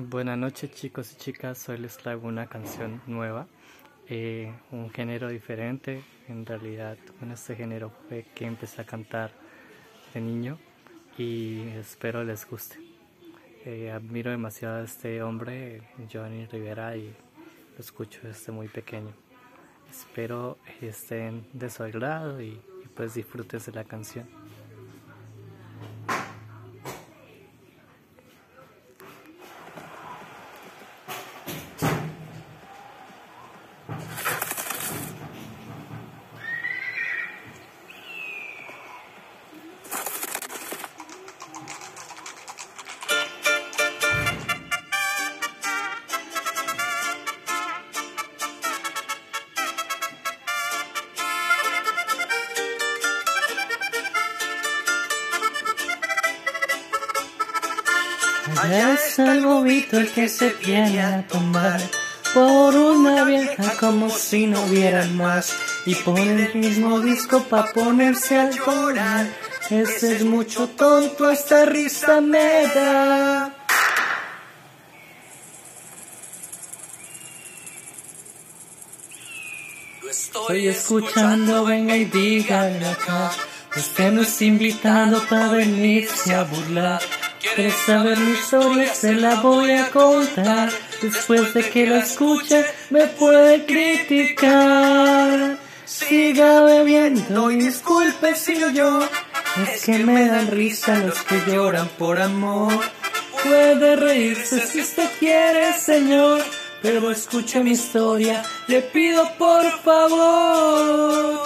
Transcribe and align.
Buenas 0.00 0.38
noches 0.38 0.70
chicos 0.70 1.12
y 1.12 1.16
chicas, 1.16 1.68
hoy 1.68 1.78
les 1.78 1.96
traigo 1.96 2.28
una 2.28 2.46
canción 2.46 3.02
nueva, 3.08 3.48
eh, 4.08 4.54
un 4.70 4.90
género 4.90 5.26
diferente, 5.26 6.04
en 6.28 6.46
realidad 6.46 6.96
con 7.18 7.32
este 7.32 7.56
género 7.56 7.90
fue 8.06 8.24
que 8.32 8.46
empecé 8.46 8.80
a 8.80 8.84
cantar 8.84 9.32
de 10.14 10.20
niño 10.20 10.56
y 11.18 11.62
espero 11.70 12.22
les 12.22 12.48
guste. 12.48 12.78
Eh, 13.64 13.90
admiro 13.90 14.30
demasiado 14.30 14.76
a 14.76 14.84
este 14.84 15.20
hombre, 15.20 15.82
Johnny 16.12 16.46
Rivera, 16.46 16.96
y 16.96 17.08
lo 17.08 17.80
escucho 17.80 18.20
desde 18.22 18.52
muy 18.52 18.68
pequeño. 18.68 19.12
Espero 19.90 20.58
estén 20.80 21.44
de 21.52 21.70
su 21.70 21.82
agrado 21.82 22.40
y, 22.40 22.60
pues 22.94 23.14
disfrutes 23.14 23.66
de 23.66 23.72
la 23.72 23.82
canción. 23.82 24.28
Allá 58.56 58.94
está 58.94 59.32
el 59.32 59.44
bobito 59.44 59.98
el 59.98 60.10
que 60.10 60.28
se 60.28 60.50
viene 60.50 61.00
a 61.02 61.26
tomar 61.26 61.80
por 62.34 62.74
una 62.74 63.24
vieja 63.24 63.76
como 63.78 64.10
si 64.10 64.46
no 64.46 64.62
hubiera 64.64 65.04
más 65.06 65.52
y 65.86 65.94
pone 65.94 66.46
el 66.46 66.54
mismo 66.54 67.00
disco 67.00 67.42
pa' 67.44 67.72
ponerse 67.72 68.38
al 68.38 68.58
volar. 68.60 69.26
Ese 69.70 70.16
es 70.16 70.24
mucho 70.24 70.68
tonto, 70.68 71.30
esta 71.30 71.64
risa 71.64 72.20
me 72.20 72.66
da. 72.68 73.54
Estoy 80.10 80.68
escuchando, 80.68 81.64
venga 81.64 81.96
y 81.96 82.06
díganle 82.06 82.86
acá. 82.88 83.30
Usted 83.76 84.12
me 84.12 84.22
está 84.22 84.44
invitando 84.44 85.22
para 85.28 85.48
venirse 85.48 86.34
a 86.34 86.44
burlar. 86.44 87.00
¿Quieres 87.54 87.74
saber 87.86 88.18
mi 88.18 88.32
historia? 88.32 88.94
Se 88.94 89.14
la 89.14 89.36
voy 89.36 89.72
a 89.72 89.90
contar. 89.90 90.70
Después 91.02 91.54
de 91.54 91.68
que 91.70 91.86
la 91.86 91.98
escuche, 91.98 92.64
me 92.90 93.06
puede 93.06 93.64
criticar. 93.64 95.58
Siga 95.84 96.62
bebiendo 96.62 97.50
y 97.50 97.56
disculpe 97.56 98.34
si 98.34 98.54
yo. 98.74 99.00
Es 99.62 99.84
que 99.84 99.98
me 99.98 100.28
dan 100.28 100.48
risa 100.48 100.98
los 100.98 101.22
que 101.22 101.40
lloran 101.46 101.88
por 101.98 102.20
amor. 102.20 102.72
Puede 103.42 103.96
reírse 103.96 104.66
si 104.66 104.80
usted 104.80 105.08
quiere, 105.18 105.72
señor. 105.72 106.42
Pero 106.82 107.10
escuche 107.10 107.60
mi 107.60 107.72
historia, 107.72 108.44
le 108.68 108.82
pido 108.82 109.28
por 109.36 109.64
favor. 109.82 111.42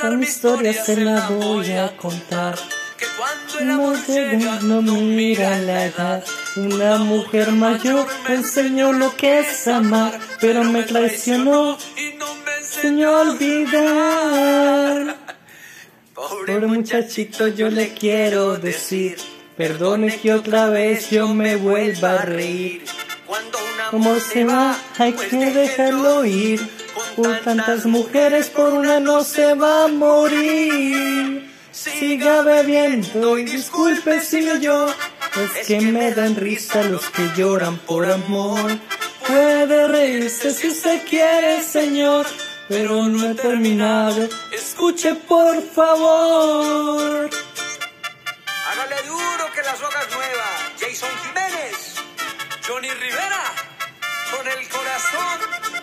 Voy 0.00 0.06
a 0.06 0.14
empezar 0.14 0.18
mi 0.18 0.26
historia 0.26 0.84
se 0.84 0.96
la 0.96 1.28
voy 1.28 1.72
a 1.72 1.96
contar. 1.96 2.56
Que 2.96 3.06
cuando 3.16 3.58
el 3.58 3.66
No 3.66 3.74
amor 3.74 3.98
te 4.06 4.36
llega, 4.36 4.60
no 4.60 4.82
mira 4.82 5.58
la 5.58 5.86
edad. 5.86 6.24
Una 6.56 6.98
mujer 6.98 7.50
mayor 7.50 8.06
me 8.28 8.36
enseñó 8.36 8.92
lo 8.92 9.16
que 9.16 9.40
es 9.40 9.66
amar, 9.66 10.16
pero 10.40 10.62
me 10.62 10.84
traicionó, 10.84 11.76
y 11.96 12.16
no 12.16 12.26
me 12.44 12.58
enseñó 12.58 13.16
a 13.16 13.22
olvidar. 13.22 15.16
Pobre 16.14 16.60
muchachito, 16.66 17.48
yo 17.48 17.68
le 17.68 17.92
quiero 17.92 18.56
decir, 18.56 19.16
perdone 19.56 20.16
que 20.16 20.32
otra 20.32 20.68
vez 20.68 21.10
yo 21.10 21.26
me 21.34 21.56
vuelva 21.56 22.20
a 22.20 22.24
reír. 22.24 22.84
Cuando 23.26 23.58
un 23.58 23.96
amor 23.96 24.20
se 24.20 24.44
va, 24.44 24.76
hay 24.98 25.12
pues 25.12 25.28
que 25.28 25.50
dejarlo 25.50 26.24
ir. 26.24 26.77
Por 27.16 27.40
tantas 27.40 27.86
mujeres, 27.86 28.48
por 28.50 28.72
una 28.72 29.00
no 29.00 29.24
se 29.24 29.54
va 29.54 29.84
a 29.84 29.88
morir. 29.88 31.48
Siga 31.72 32.42
bebiendo 32.42 33.38
y 33.38 33.44
disculpe 33.44 34.20
si 34.20 34.44
yo, 34.60 34.88
es 34.88 35.66
que 35.66 35.80
me 35.80 36.12
dan 36.12 36.34
risa 36.34 36.82
los 36.82 37.08
que 37.10 37.30
lloran 37.36 37.78
por 37.78 38.10
amor. 38.10 38.78
Puede 39.26 39.86
reírse 39.86 40.52
si 40.52 40.70
se 40.70 41.02
quiere, 41.04 41.62
señor, 41.62 42.26
pero 42.68 43.04
no 43.04 43.30
he 43.30 43.34
terminado. 43.34 44.28
Escuche 44.52 45.14
por 45.14 45.62
favor. 45.62 47.30
Hágale 48.70 49.02
duro 49.06 49.52
que 49.54 49.62
la 49.62 49.76
soga 49.76 50.02
es 50.02 50.14
nueva. 50.14 50.48
Jason 50.80 51.10
Jiménez, 51.22 51.94
Johnny 52.66 52.90
Rivera, 52.90 53.52
con 54.30 54.46
el 54.48 54.68
corazón. 54.68 55.77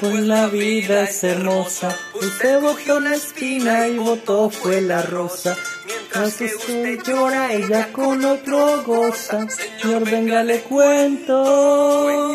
Pues 0.00 0.20
la 0.20 0.46
vida 0.46 1.02
es 1.02 1.22
hermosa. 1.24 1.94
Usted 2.14 2.58
votó 2.58 3.00
la 3.00 3.14
espina 3.14 3.86
y 3.86 3.98
votó 3.98 4.48
fue 4.48 4.80
la 4.80 5.02
rosa. 5.02 5.54
Mientras 5.84 6.40
usted 6.40 7.02
llora, 7.02 7.52
ella 7.52 7.92
con 7.92 8.24
otro 8.24 8.82
goza. 8.82 9.46
Señor, 9.50 10.10
venga, 10.10 10.42
le 10.42 10.62
cuento. 10.62 12.34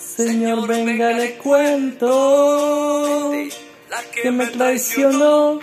Señor, 0.00 0.66
venga, 0.66 1.12
le 1.12 1.34
cuento. 1.34 3.32
Que 4.20 4.32
me 4.32 4.46
traicionó. 4.46 5.60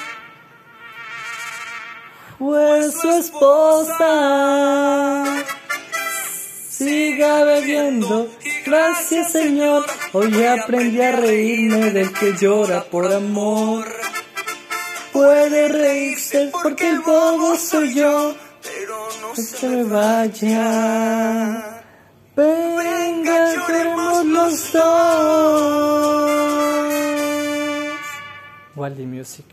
Fue 2.40 2.92
su 2.92 3.10
esposa. 3.10 4.06
Siga 6.70 7.44
bebiendo. 7.44 8.30
Gracias, 8.66 9.32
Señor. 9.32 9.86
Hoy 10.12 10.44
aprendí 10.44 11.00
a 11.00 11.12
reírme 11.12 11.92
del 11.92 12.12
que 12.12 12.34
llora 12.34 12.84
por 12.84 13.14
amor. 13.14 13.86
Puede 15.14 15.68
reírse 15.68 16.50
porque 16.52 16.90
el 16.90 17.02
bobo 17.02 17.56
soy 17.58 17.94
yo. 17.94 18.36
Pero 18.64 18.98
no 19.22 19.34
Que 19.34 19.42
se 19.44 19.70
me 19.70 19.84
vaya. 19.84 21.84
Venga, 22.36 23.54
lloremos 23.54 24.26
los 24.26 24.74
dos. 24.74 26.32
Wally 28.76 29.06
Music. 29.06 29.46